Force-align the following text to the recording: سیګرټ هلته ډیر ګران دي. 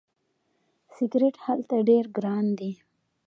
سیګرټ 0.95 1.35
هلته 1.45 1.75
ډیر 1.89 2.05
ګران 2.17 2.45
دي. 2.59 2.71